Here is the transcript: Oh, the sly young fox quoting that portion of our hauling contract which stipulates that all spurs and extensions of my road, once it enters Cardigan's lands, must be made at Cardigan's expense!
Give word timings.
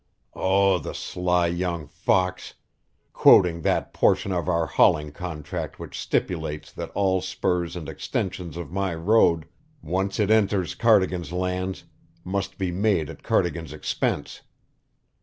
Oh, 0.33 0.79
the 0.79 0.95
sly 0.95 1.45
young 1.45 1.85
fox 1.85 2.55
quoting 3.13 3.61
that 3.61 3.93
portion 3.93 4.31
of 4.31 4.49
our 4.49 4.65
hauling 4.65 5.11
contract 5.11 5.77
which 5.77 5.99
stipulates 5.99 6.71
that 6.71 6.89
all 6.95 7.21
spurs 7.21 7.75
and 7.75 7.87
extensions 7.87 8.57
of 8.57 8.71
my 8.71 8.95
road, 8.95 9.45
once 9.79 10.19
it 10.19 10.31
enters 10.31 10.73
Cardigan's 10.73 11.31
lands, 11.31 11.83
must 12.23 12.57
be 12.57 12.71
made 12.71 13.11
at 13.11 13.21
Cardigan's 13.21 13.73
expense! 13.73 14.41